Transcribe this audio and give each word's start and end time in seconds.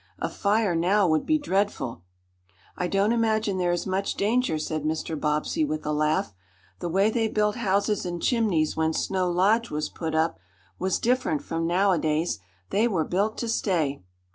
"A 0.17 0.29
fire 0.29 0.73
now 0.75 1.07
would 1.07 1.27
be 1.27 1.37
dreadful." 1.37 2.01
"I 2.75 2.87
don't 2.87 3.11
imagine 3.11 3.59
there 3.59 3.71
is 3.71 3.85
much 3.85 4.15
danger," 4.15 4.57
said 4.57 4.81
Mr. 4.83 5.15
Bobbsey, 5.15 5.63
with 5.63 5.85
a 5.85 5.91
laugh. 5.91 6.33
"The 6.79 6.89
way 6.89 7.11
they 7.11 7.27
built 7.27 7.57
houses 7.57 8.03
and 8.03 8.19
chimneys 8.19 8.75
when 8.75 8.93
Snow 8.93 9.29
Lodge 9.29 9.69
was 9.69 9.89
put 9.89 10.15
up 10.15 10.39
was 10.79 10.97
different 10.97 11.43
from 11.43 11.67
nowadays. 11.67 12.39
They 12.71 12.87
were 12.87 13.05
built 13.05 13.37
to 13.37 13.47
stay." 13.47 14.01